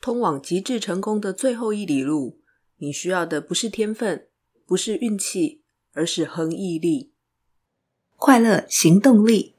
[0.00, 2.38] 通往极致成功的最后一里路，
[2.76, 4.28] 你需要的不是天分，
[4.64, 7.10] 不是运气，而是恒毅力。
[8.16, 9.56] 快乐行动力。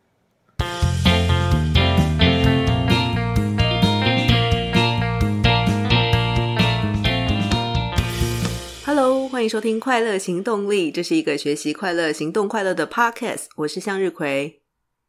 [8.85, 13.47] Hello，欢迎收听《快乐行动力》，这是一个学习快乐、行动快乐的 Podcast。
[13.57, 14.61] 我是向日葵。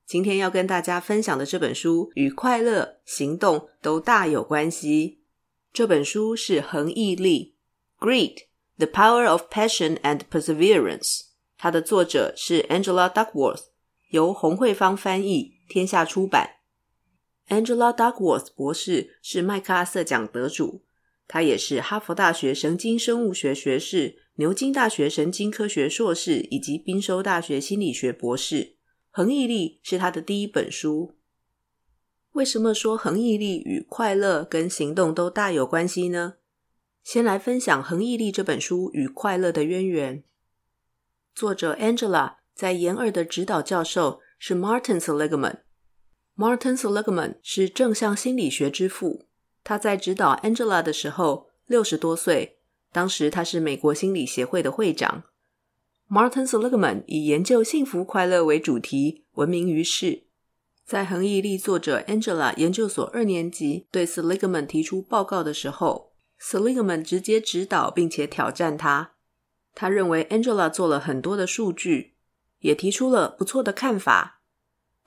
[0.05, 5.20] 今天要跟大家分享的这本书与快乐、行动都大有关系。
[5.73, 7.55] 这本书是《恒毅力》
[8.05, 13.67] （Grit: The Power of Passion and Perseverance），它的作者是 Angela Duckworth，
[14.09, 16.57] 由洪慧芳翻译，天下出版。
[17.49, 20.83] Angela Duckworth 博士是麦克阿瑟奖得主，
[21.29, 28.57] 他也是哈佛大学神经生物学学士、牛津大学神经科学硕士以及宾州大学心理学博士。
[29.11, 31.15] 《恒毅力》是他的第一本书。
[32.35, 36.35] 为什么说恒毅力与快乐跟行动都大有关系呢？
[37.03, 40.23] 先来分享《恒毅力》这本书与快乐的渊源。
[41.35, 45.63] 作者 Angela 在研二的指导教授是 Martin Seligman。
[46.37, 49.27] Martin Seligman 是正向心理学之父。
[49.65, 52.59] 他在指导 Angela 的时候六十多岁，
[52.93, 55.25] 当时他是美国心理协会的会长。
[56.09, 60.27] Martin Seligman 以研究幸福快乐为主题闻名于世。
[60.87, 69.13] 在恒毅力作者 Angela 研究所二年级对 Seligman 提出报告的时候，Seligman 直接指导并且挑战他。
[69.73, 72.17] 他认为 Angela 做了很多的数据，
[72.59, 74.43] 也提出了不错的看法，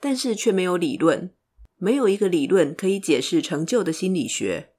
[0.00, 1.34] 但是却没有理论，
[1.76, 4.70] 没有一个理论可以解释成就的心理学。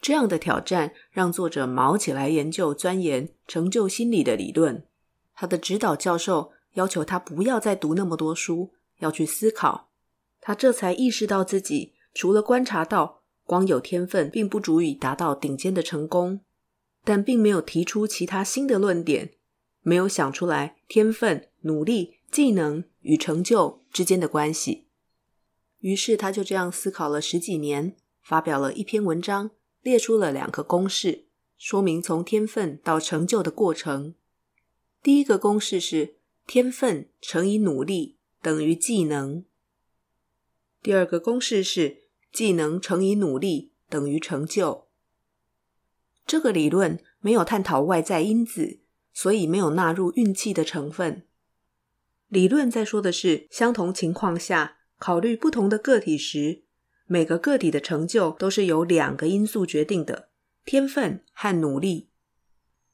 [0.00, 4.84] 这样的挑战让作者卯起来研究钻研成就心理的理论。
[5.34, 9.87] 他的指导教授要求他不要再读那么多书，要去思考。
[10.48, 16.40] 他这才意识到自己除了观察到光有天分并不足以达到顶尖的成功，
[17.04, 19.34] 但并没有提出其他新的论点，
[19.82, 24.86] 没有想出来天分、努力、技能与成就之间的关系。
[25.80, 29.50] 于是他就这样思考了十几年，发表了一篇文章，
[29.82, 31.26] 列出了两个公式，
[31.58, 34.14] 说明从天分到成就的过程。
[35.02, 36.14] 第一个公式是
[36.46, 39.44] 天分乘以努力等于技能。
[40.82, 44.86] 第二个公式是技能乘以努力等于成就。
[46.26, 48.80] 这个理论没有探讨外在因子，
[49.12, 51.26] 所以没有纳入运气的成分。
[52.28, 56.64] 理论在说的是，相同情况下，考虑不同的个体时，
[57.06, 60.28] 每个个体的成就都是由两个因素决定的：
[60.64, 62.10] 天分和努力。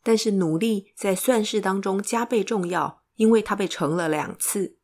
[0.05, 4.77] 但是努力在算式当中加倍重要，因为它被乘了两次。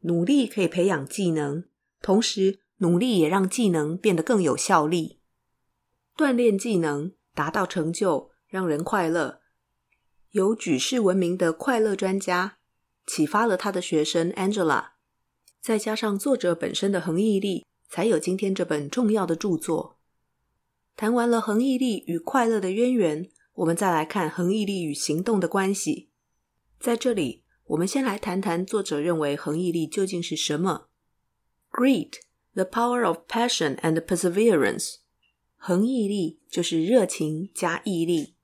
[0.00, 1.64] 努力可以培养技能，
[2.04, 5.20] 同时努力也让技能变得更有效力。
[6.14, 9.40] 锻炼技能，达到成就，让人快乐。
[10.32, 12.58] 有举世闻名的快乐专家
[13.06, 14.88] 启发了他的学生 Angela，
[15.62, 19.98] 再加上作者本身的恒毅力，才有今天这本重要的著作。
[20.94, 23.30] 谈完了恒毅力与快乐的渊源。
[23.54, 26.10] 我们再来看恒毅力与行动的关系。
[26.78, 30.88] 在这里，我们先来谈谈作者认为恒毅力究竟是什么。
[31.76, 32.20] Grit:
[32.54, 34.98] The power of passion and perseverance。
[35.56, 38.34] 恒毅力就是热情加毅力。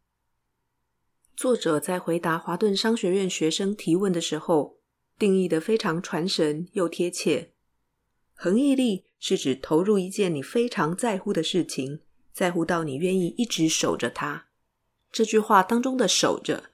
[1.36, 4.78] 作者在回答华顿商学院学生提问的时候，
[5.16, 7.52] 定义得非常传神又贴切。
[8.34, 12.00] 恒毅力是指投入一件你非常在乎的事情，
[12.32, 14.48] 在乎到你愿意一直守着它。
[15.12, 16.70] 这句话当中的“守着”，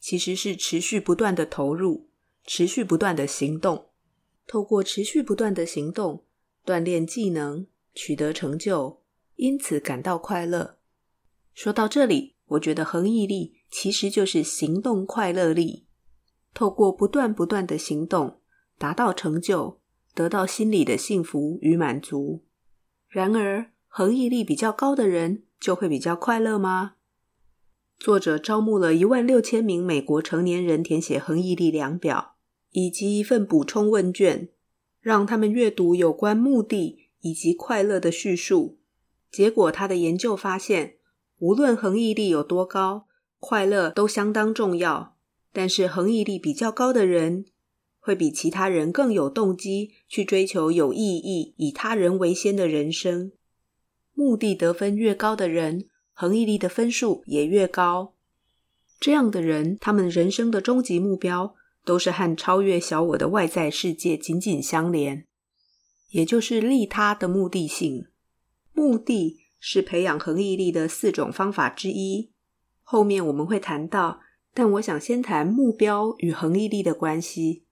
[0.00, 2.08] 其实是持续不断的投入，
[2.46, 3.87] 持续不断的行动。
[4.48, 6.24] 透过持续不断的行动，
[6.64, 9.02] 锻炼技能，取得成就，
[9.36, 10.78] 因此感到快乐。
[11.52, 15.84] 说到这里，我觉得恒毅力其实就是行动快乐力。
[16.54, 18.40] 透过不断不断的行动，
[18.78, 19.80] 达到成就，
[20.14, 22.42] 得到心理的幸福与满足。
[23.06, 26.94] 然而，恒毅力比较高的人就会比较快乐吗？
[27.98, 32.36] 作者招募了一万六千名美国成年人填写恒毅力量表，
[32.78, 34.50] 以及一份补充问卷，
[35.00, 38.78] 让他们阅读有关目的以及快乐的叙述。
[39.32, 40.94] 结果，他的研究发现，
[41.40, 43.08] 无论恒毅力有多高，
[43.40, 45.16] 快乐都相当重要。
[45.52, 47.46] 但是，恒毅力比较高的人，
[47.98, 53.32] 会比其他人更有动机去追求有意义、以他人为先的人生。
[54.14, 58.14] 目的得分越高的人，恒毅力的分数也越高，
[59.00, 61.56] 这样的人，他们人生的终极目标
[61.88, 65.24] 都是和超越小我的外在世界紧紧相连，
[66.10, 68.08] 也就是利他的目的性。
[68.74, 72.30] 目的是培养恒毅力的四种方法之一。
[72.82, 74.20] 后面我们会谈到，
[74.52, 77.64] 但我想先谈目标与恒毅力的关系。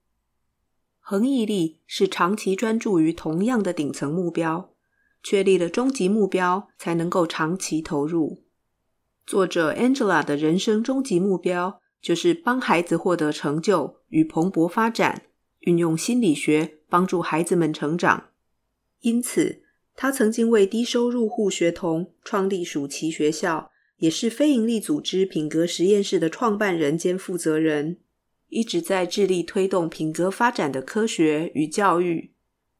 [0.99, 4.73] 恒毅力是长期专注于同样的顶层目标，
[5.21, 8.43] 确立了终极目标，才能够长期投入。
[9.27, 15.23] 作者 Angela 的人生终极目标就是帮孩子获得成就与蓬勃发展，
[15.61, 18.29] 运用心理学帮助孩子们成长。
[19.01, 19.63] 因此，
[19.95, 27.97] 他曾经为低收入户学童创立暑期学校，也是非营利组织品格实验室的创办人兼负责人，
[28.49, 32.31] 一直在致力推动品格发展的科学与教育。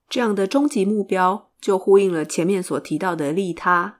[0.10, 4.00] 这样的终极目标就呼应了前面所提到的利他。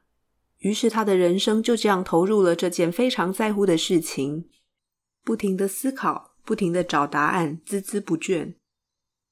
[0.60, 4.48] 于是他的人生就这样投入了这件非常在乎的事情，
[5.28, 8.54] 不停的思考，不停的找答案，孜孜不倦。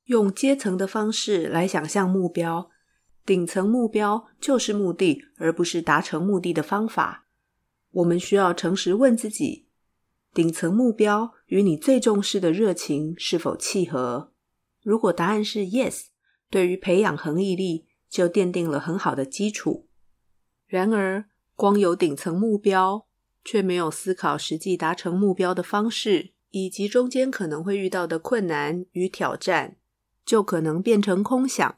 [0.08, 2.70] 用阶层的方式来想象目标，
[3.26, 7.30] 顶层目标就是目的，而不是达成目的的方法。
[7.92, 9.70] 我们需要诚实问自己：
[10.34, 14.34] 顶层目标与你最重视的热情是否契合？
[14.84, 16.08] 如果答案是 yes，
[16.50, 19.88] 对于培养恒毅力就奠定了很好的基础。
[20.68, 23.08] 然而，光有顶层目标，
[23.46, 29.78] 却没有思考实际达成目标的方式，以及中间可能会遇到的困难与挑战，
[30.26, 31.78] 就可能变成空想。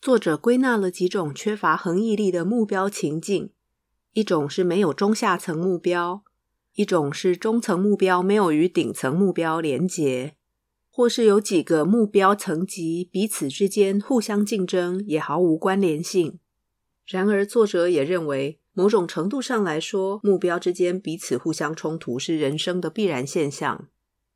[0.00, 3.50] 作者归纳了几种缺乏恒毅力的目标情境：
[4.12, 6.22] 一种是没有中下层目标；
[6.74, 10.32] 一种是中层目标没有与顶层目标连结；
[10.90, 16.38] 或是有几个目标层级彼此之间互相竞争，也毫无关联性。
[17.06, 23.88] 然而，作者也认为，某种程度上来说，目标之间彼此互相冲突是人生的必然现象。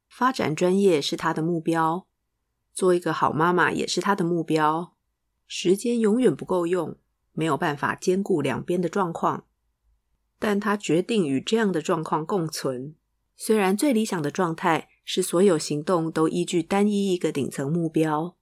[0.08, 2.06] 发展专业是他的目标，
[2.72, 4.94] 做一个好妈妈也是他的目标。
[5.46, 6.96] 时间永远不够用，
[7.32, 9.44] 没有办法兼顾两边的状况。
[10.38, 12.94] 但他决定与这样的状况共存。
[13.36, 18.36] 虽然最理想的状态是所有行动都依据单一一个顶层目标，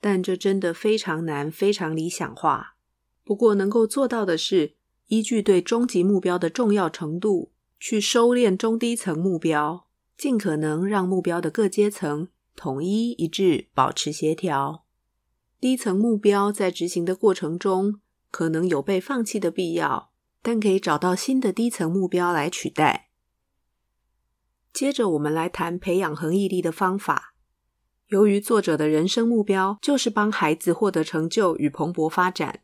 [0.00, 2.76] 但这真的非常难，非常理想化。
[3.24, 4.74] 不过，能够做到的是，
[5.08, 14.84] 依据对终极目标的重要程度，去收敛中低层目标，尽可能让目标的各阶层统一一致，保持协调。
[15.60, 18.00] 低层目标在执行的过程中，
[18.30, 20.10] 可能有被放弃的必要，
[20.42, 23.08] 但可以找到新的低层目标来取代。
[24.72, 27.34] 接着，我们来谈培养恒毅力的方法。
[28.08, 32.60] 由于作者的人生目标就是帮孩子获得成就与蓬勃发展。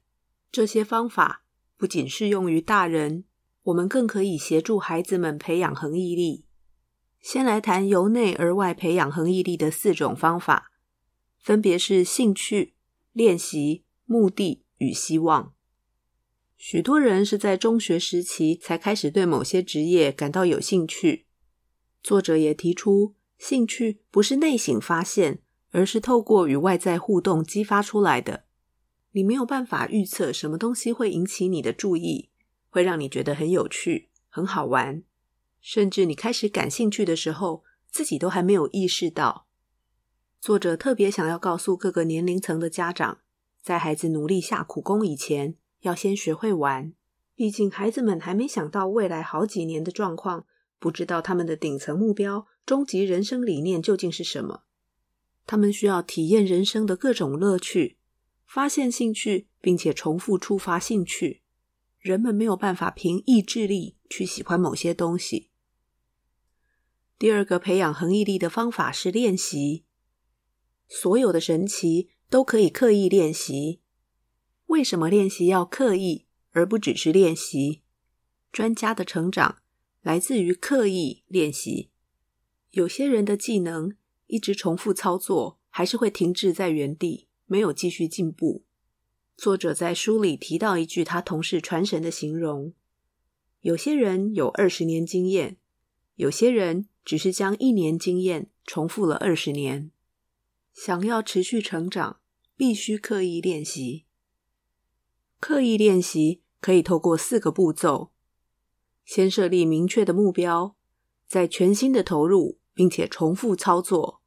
[0.53, 1.44] 这些方法
[1.85, 3.25] 不仅适用于大人，
[3.65, 6.47] 我们更可以协助孩子们培养恒毅力。
[7.21, 10.73] 先来谈由内而外培养恒毅力的四种方法，
[11.39, 12.73] 分别是兴趣、
[13.13, 15.53] 练习、目的与希望。
[16.57, 21.27] 许多人是在中学时期才开始对某些职业感到有兴趣。
[22.03, 25.43] 作者也提出，兴趣不是内省发现，
[25.73, 28.44] 而是透过与外在互动激发出来的。
[29.15, 32.31] 你没有办法预测什么东西会引起你的注意，
[32.69, 35.05] 会让你觉得很有趣、很好玩，
[35.61, 39.47] 甚至你开始感兴趣的时候，自己都还没有意识到。
[40.41, 43.21] 作者特别想要告诉各个年龄层的家长，
[43.63, 46.93] 在孩子努力下苦功以前，要先学会玩。
[47.37, 50.47] 毕竟孩子们还没想到未来好几年的状况，
[50.81, 54.65] 不知道他们的顶层目标、终极人生理念究竟是什么。
[55.47, 57.99] 他们需要体验人生的各种乐趣。
[58.55, 61.43] 发现兴趣，并且重复触发兴趣。
[61.99, 65.51] 人们没有办法凭意志力去喜欢某些东西。
[67.19, 69.85] 第二个培养恒毅力的方法是练习。
[70.87, 73.81] 所有的神奇都可以刻意练习。
[74.67, 77.83] 为什么练习要刻意，而不只是练习？
[78.53, 79.63] 专家的成长
[80.01, 81.91] 来自于刻意练习。
[82.71, 83.97] 有些人的技能
[84.29, 87.27] 一直重复操作，还是会停滞在原地。
[87.47, 88.65] 没有继续进步。
[89.37, 92.73] 作者在书里提到一句他同事传神的形容：
[93.61, 95.57] 有些人有二十年经验，
[96.15, 99.91] 有些人只是将一年经验重复了二十年。
[100.73, 102.21] 想要持续成长，
[102.57, 104.05] 必须刻意练习。
[105.41, 108.13] 刻意练习可以透过四个步骤：
[109.05, 110.77] 先设立明确的目标，
[111.27, 114.23] 再全心的投入，并且重复操作。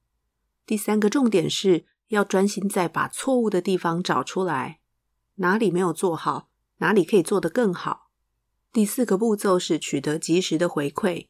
[0.65, 1.85] 第三个重点是。
[2.07, 4.79] 要专心在把错误的地方找出来，
[5.35, 8.09] 哪里没有做好，哪里可以做得更好。
[8.71, 11.27] 第四个步骤是取得及时的回馈，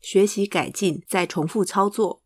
[0.00, 2.22] 学习改进，再重复操作，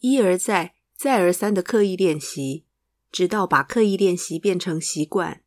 [0.00, 2.64] 一而再，再而三的刻意练习，
[3.12, 5.42] 直到把刻意练习变成习惯。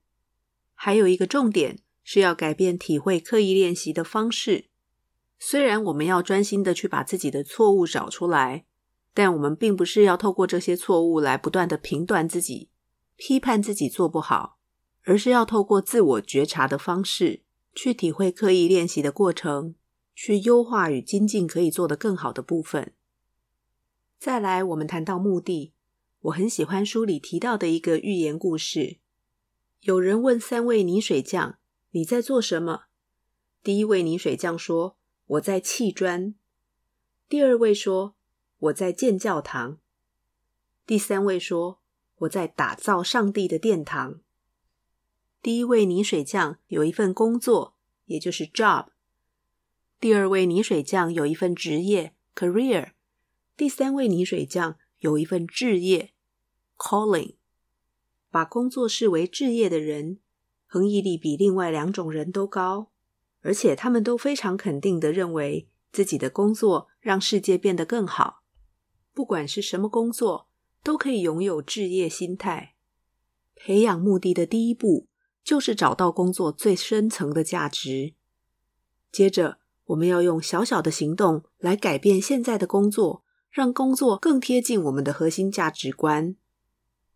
[0.75, 4.69] 还有一个重点是要改变体会刻意练习的方式。
[5.37, 8.65] 虽然我们要专心的去把自己的错误找出来，
[9.19, 12.69] 但我们并不是要透过这些错误来不断的评断自己、
[13.17, 14.59] 批判自己做不好，
[15.03, 17.41] 而是要透过自我觉察的方式，
[17.75, 19.75] 去体会刻意练习的过程，
[20.15, 22.93] 去优化与精进可以做得更好的部分。
[24.17, 25.73] 再来，我们谈到目的，
[26.21, 28.99] 我很喜欢书里提到的一个寓言故事。
[29.81, 31.57] 有人问三位泥水匠
[31.91, 32.83] ：“你在做什么？”
[33.61, 34.95] 第一位泥水匠说
[35.27, 36.35] ：“我在砌砖。”
[37.27, 38.15] 第二位说
[38.59, 39.77] ：“我在建教堂。”
[40.85, 41.79] 第三位说
[42.19, 44.21] ：“我在打造上帝的殿堂。”
[45.41, 47.75] 第一位泥水匠有一份工作，
[48.05, 48.87] 也就是 job；
[49.99, 52.91] 第二位泥水匠有一份职业 career；
[53.55, 56.11] 第三位泥水匠有一份志业
[56.77, 57.35] calling。
[58.29, 60.19] 把工作视为志业的人，
[60.67, 62.91] 恒毅力比另外两种人都高，
[63.41, 68.43] 而且他们都非常肯定的认为自己的工作让世界变得更好。
[69.19, 70.47] 不管是什么工作，
[70.81, 72.75] 都可以拥有置业心态。
[73.53, 75.07] 培养目的的第一步，
[75.43, 78.13] 就是找到工作最深层的价值。
[79.11, 86.37] 接着，我们要用小小的行动来改变现在的工作，让工作更贴近我们的核心价值观。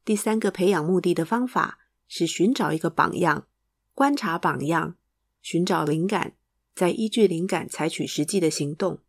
[0.04, 1.80] 第三个培养目的的方法
[2.10, 3.48] 是寻找一个榜样，
[3.94, 4.98] 观察榜样，
[5.42, 6.36] 寻找灵感，
[6.76, 9.00] 再依据灵感采取实际的行动。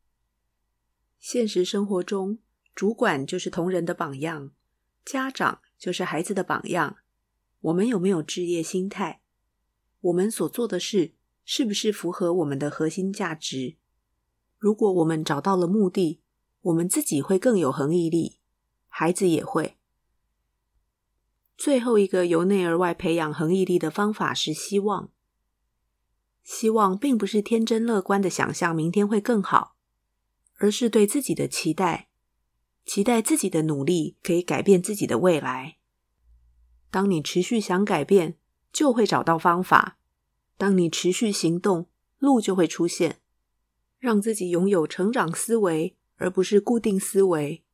[1.19, 2.39] 现实生活中，
[2.75, 4.51] 主管就是同仁的榜样，
[5.05, 6.97] 家长就是孩子的榜样。
[7.61, 9.21] 我们有没有志业心态？
[10.01, 11.15] 我们所做的事
[11.45, 13.77] 是不是符合我们的核心价值？
[14.59, 16.21] 如果我们找到了目的，
[16.63, 18.39] 我们自己会更有恒毅力，
[18.89, 19.77] 孩子也会。
[21.57, 25.11] 最后一个由内而外培养恒毅力的方法是希望。
[26.43, 29.77] 希望并不是天真乐观的想象明天会更好，
[30.57, 32.09] 而是对自己的期待，
[32.85, 35.79] 期待自己的努力可以改变自己的未来。
[36.91, 38.37] 当你持续想改变，
[38.73, 39.97] 就会找到方法；
[40.57, 41.89] 当你持续行动，
[42.19, 43.21] 路就会出现。
[43.99, 47.65] 让自己拥有成长思维，而不是固定思维。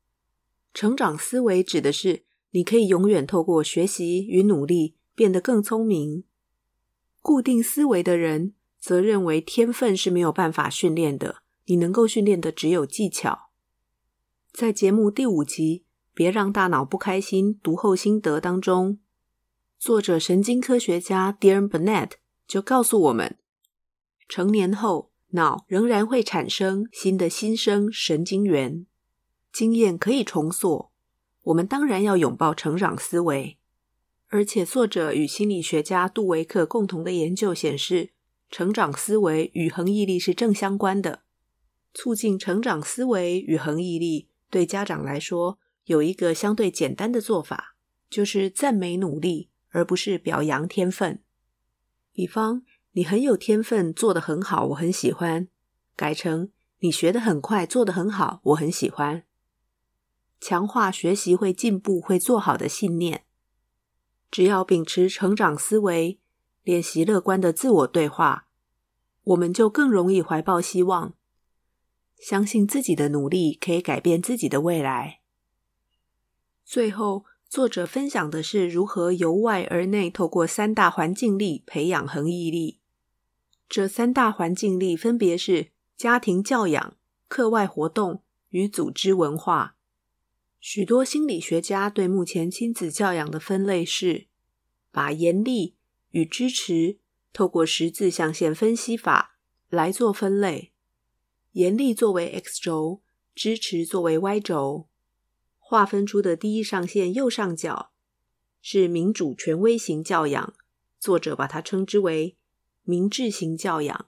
[0.73, 6.25] 成长思维指的是，你可以永远透过学习与努力变得更聪明。
[7.21, 13.50] 固定思维的人则认为天分是没有办法训练的，你能够训练的只有技巧。
[14.52, 18.99] 在节目第五集《别让大脑不开心》读后心得当中，
[19.78, 22.12] 作者神经科学家 Dear Burnett
[22.47, 23.38] 就告诉我们，
[24.28, 28.85] 成年后脑仍然会产生新的新生神经元，
[29.52, 30.90] 经验可以重塑。
[31.45, 33.57] 我们当然要拥抱成长思维，
[34.28, 38.11] 而且作者与心理学家杜维克共同的研究显示，
[38.50, 41.23] 成长思维与恒毅力是正相关的。
[41.95, 47.76] 促进成长思维与恒毅力，对家长来说有一个相对简单的做法，
[48.11, 51.23] 就是赞美努力，而不是表扬天分。
[52.12, 55.49] 比方，你很有天分，做得很好，我很喜欢，
[55.95, 59.25] 改成你学得很快，做得很好，我很喜欢。
[60.40, 63.25] 强化学习会进步、会做好的信念。
[64.30, 66.19] 只要秉持成长思维，
[66.62, 68.47] 练习乐观的自我对话，
[69.25, 71.14] 我们就更容易怀抱希望，
[72.21, 75.21] 相信自己的努力可以改变自己的未来。
[76.65, 82.79] 最后，作者分享的是如何由外而内，透过三大环境力培养恒毅力。
[83.69, 86.97] 这三大环境力分别是家庭教养、
[87.27, 89.77] 课外活动与组织文化。
[90.61, 94.27] 许多心理学家对目前亲子教养的分类是：
[94.93, 95.77] 把严厉
[96.11, 96.99] 与支持
[97.33, 100.70] 透过十字象限分析法来做分类，
[101.52, 103.02] 严厉作为 X 轴，
[103.35, 104.87] 支持作为 Y 轴。
[105.59, 107.90] 划分出的第一象限右上角
[108.61, 110.54] 是民主权威型教养，
[110.99, 112.37] 作者把它称之为
[112.83, 114.07] 明智型教养。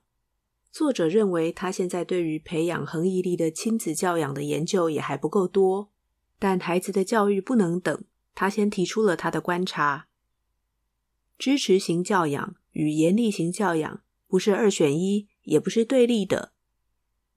[0.70, 5.90] 作者认为，他现在对于培养恒毅力的亲子教养的研究也还不够多。
[6.38, 10.08] 但孩子的教育不能等，他先提出了他的观察：
[11.38, 16.52] 支持型教养与严厉型教养不是二选一，也不是对立的。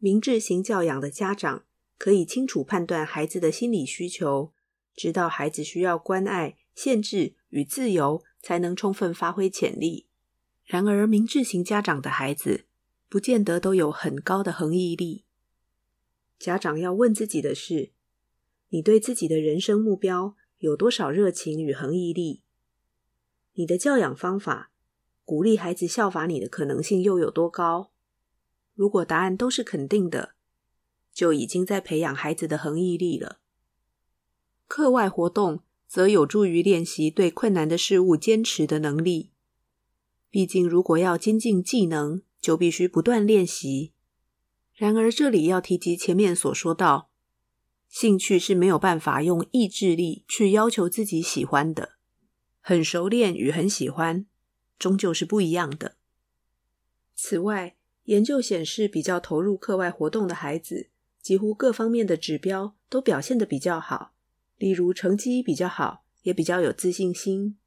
[0.06, 1.66] 明智型教养的家长
[1.98, 4.54] 可以清楚判断孩子的心理需求，
[4.96, 10.06] 知道孩子需要关爱、限制与自由，才能充分发挥潜力。
[10.64, 12.66] 然而，明智型家长的孩子
[13.10, 15.26] 不见得都有很高的恒毅力。
[16.38, 17.92] 家长要问自己的是，
[18.70, 22.44] 你对自己的人生目标有多少热情与恒毅力？
[23.54, 24.70] 你的教养方法
[25.24, 27.90] 鼓励孩子效法你的可能性又有多高？
[28.76, 30.36] 如果答案都是肯定的，
[31.12, 33.40] 就已经在培养孩子的恒毅力了。
[34.68, 39.32] 课外活动则有助于练习对困难的事物坚持的能力。
[40.30, 43.94] 毕竟，如果要精进技能，就必须不断练习。
[44.74, 47.10] 然而，这里要提及前面所说到，
[47.88, 51.94] 兴趣是没有办法用意志力去要求自己喜欢的。
[52.60, 54.26] 很熟练与很喜欢，
[54.78, 55.96] 终究是不一样的。
[57.14, 60.90] 此外，研究显示，比较投入课外活动的孩子，
[61.22, 64.14] 几乎各方面的指标都表现得比较好，
[64.58, 67.58] 例如成绩比较好，也比较有自信心。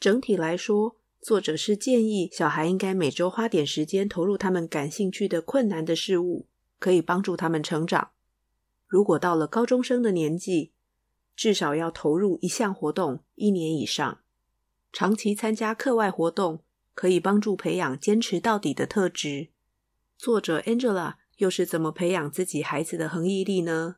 [0.00, 6.46] 整体来说，作者是建议小孩应该每周花点时间投入他们感兴趣的困难的事物，
[6.78, 8.10] 可以帮助他们成长。
[8.86, 10.72] 如果到了高中生的年纪，
[11.34, 14.20] 至少要投入一项活动一年以上。
[14.90, 16.62] 长期参加课外活动，
[16.94, 19.48] 可以帮助培养坚持到底的特质。
[20.16, 23.96] 作者 Angela 又是怎么培养自己孩子的恒毅力呢？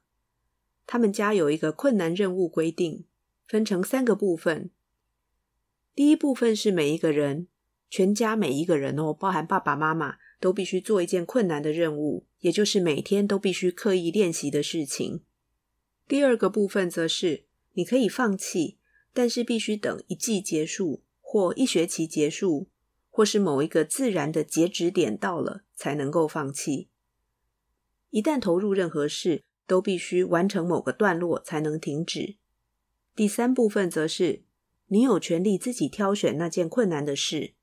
[0.87, 3.05] 他们家有一个困难任务规定，
[3.47, 4.71] 分成三个部分。
[5.95, 7.47] 第一部分是每一个人，
[7.89, 15.23] 全家每一个人哦，包含爸爸妈妈，都必须做一件困难的任务，也就是每天都必须刻意练习的事情。
[16.09, 17.45] 第二个部分则是
[17.75, 18.79] 你可以放弃，
[19.13, 22.69] 但是必须等一季结束，或一学期结束，
[23.19, 26.87] 或是某一个自然的截止点到了，才能够放弃。
[28.11, 32.37] 一旦投入任何事，都必须完成某个段落才能停止。
[33.17, 34.45] 第三部分则是
[34.87, 37.55] 你有权利自己挑选那件困难的事。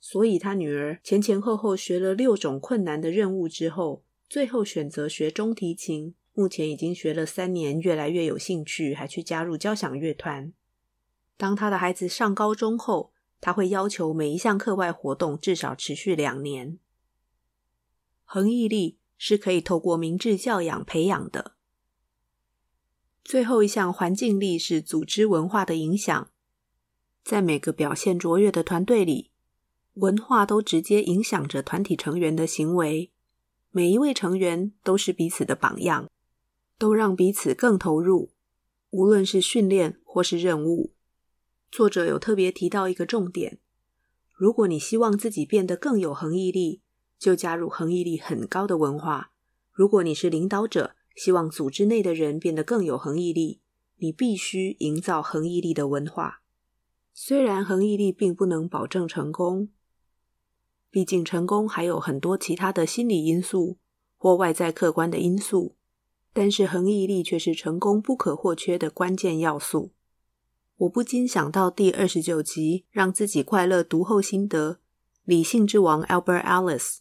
[0.00, 6.16] 所以，他女儿前前后后学了六种困难的任务之后，最后选择学中提琴。
[6.32, 10.52] 目前已经学了三年，越来越有兴趣，还去加入交响乐团。
[11.36, 13.12] 当他的孩子上高中后，
[13.44, 16.78] 他会要求每一项课外活动至少持续两年。
[18.24, 21.52] 恒毅力是可以透过明智教养培养的。
[23.22, 26.30] 最后一项环境力是组织文化的影响，
[27.22, 29.30] 在每个表现卓越的团队里。
[29.96, 33.12] 文化都直接影响着团体成员的行为，
[33.70, 36.10] 每一位成员都是彼此的榜样，
[36.78, 38.32] 都让彼此更投入，
[38.88, 40.93] 无论是训练或是任务。
[41.74, 43.58] 作者有特别提到一个重点：
[44.32, 46.82] 如果你希望自己变得更有恒毅力，
[47.18, 49.32] 就加入恒毅力很高的文化；
[49.72, 53.60] 如果你是领导者，希望组织内的人变得更有恒毅力，
[53.96, 56.42] 你必须营造恒毅力的文化。
[57.12, 59.70] 虽然恒毅力并不能保证成功。
[60.92, 63.78] 毕竟，成功还有很多其他的心理因素
[64.16, 65.74] 或外在客观的因素，
[66.32, 69.90] 但是恒毅力却是成功不可或缺的关键要素。
[70.78, 74.80] 我不禁想到第二十九集《让自己快乐》读后心得，
[75.22, 76.98] 理性之王 Albert Ellis，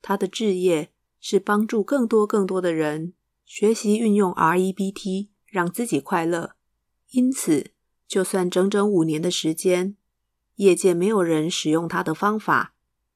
[0.00, 6.54] 他的志业是帮助更多更多的人学习运用 REBT，让自己快乐。
[7.10, 7.72] 因此，
[8.06, 9.96] 就算整整五年的时间，
[10.54, 12.74] 业界没有人使用他的方法。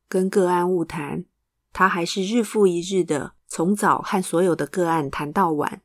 [0.09, 1.25] 跟个案晤谈，
[1.73, 5.83] 他还是日复一日的从早和所有的个案谈到晚，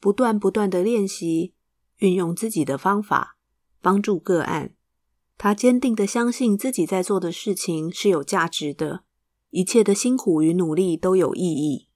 [0.00, 1.54] 不断不断的练习，
[2.00, 3.38] 运用自己的方法
[3.80, 4.74] 帮助个案。
[5.38, 9.04] 他坚定的相信自己在做的事情是有价值的，
[9.48, 11.88] 一切的辛苦与努力都有意义，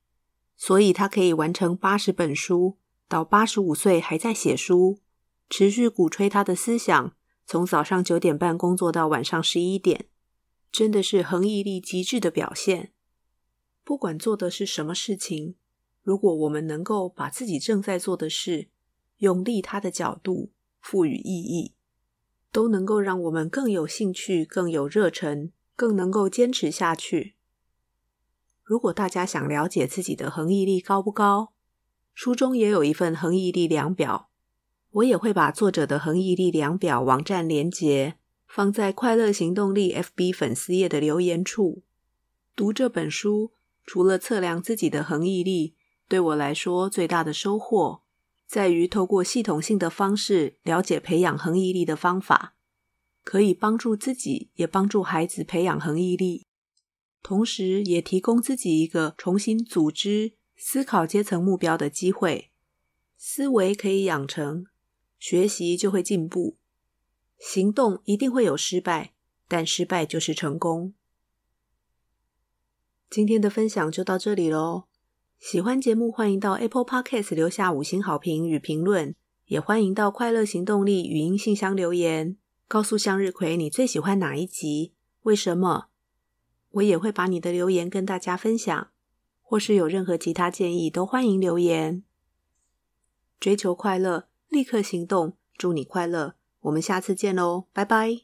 [0.57, 5.01] 所以他可以完成八十本书，到八十五岁还在写书，
[5.51, 7.15] 持续鼓吹他的思想，
[7.45, 10.07] 从早上九点半工作到晚上十一点。
[10.73, 12.93] 真的是恒毅力极致的表现。
[13.85, 15.55] 不管做的是什么事情，
[16.03, 18.71] 如果我们能够把自己正在做的事
[19.25, 21.75] 用利他的角度赋予意义，
[22.53, 27.35] 都能够让我们更有兴趣、更有热忱、更能够坚持下去。
[28.63, 31.53] 如果大家想了解自己的恒毅力高不高，
[32.15, 34.29] 书中也有一份恒毅力量表，
[34.91, 38.17] 我也会把作者的恒毅力量表网站连结。
[38.47, 41.83] 放在快乐行动力 FB 粉丝页的留言处。
[42.55, 43.51] 读这本书，
[43.85, 45.75] 除了测量自己的恒毅力，
[46.07, 48.04] 对我来说最大的收获，
[48.47, 52.55] 在于透过系统性的方式了解培养恒毅力的方法，
[53.23, 56.47] 可以帮助自己，也帮助孩子培养恒毅力，
[57.23, 62.51] 同时也提供自己一个重新组织、思考阶层目标的机会。
[63.17, 64.67] 思维可以养成，
[65.19, 66.59] 学习就会进步。
[67.39, 69.15] 行动一定会有失败，
[69.49, 70.95] 但失败就是成功。
[73.11, 74.85] 今天的分享就到这里喽。
[75.47, 85.89] 喜欢节目，欢迎到 Apple Podcast 留下五星好评与评论，也欢迎到快乐行动力语音信箱留言，告诉向日葵你最喜欢哪一集，为什么？
[86.71, 88.89] 我也会把你的留言跟大家分享，
[89.43, 92.03] 或是有任何其他建议都欢迎留言。
[93.39, 96.37] 追求快乐，立刻行动，祝你快乐！
[96.63, 98.23] 我们下次见喽，拜拜。